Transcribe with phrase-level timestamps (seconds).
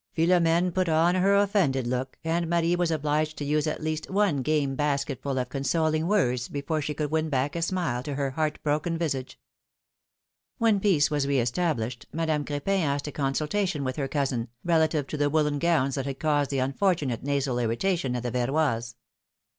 [0.17, 4.37] ''Philom^ne put on her offended look, and Marie M''as obliged to use at least one
[4.37, 8.97] game basketful of consoling words before she could win back a smile to her heartbroken
[8.97, 9.37] visage.
[10.57, 15.17] When peace was re established, Madame Crepin asked a consultation with her cousin, relative to
[15.17, 18.95] the woollen gowns that had caused the unfortunate nasal irritation at the Verroys'.